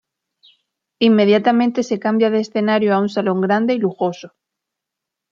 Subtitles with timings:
[1.09, 4.33] Inmediatamente se cambia de escenario a un salón grande y lujoso.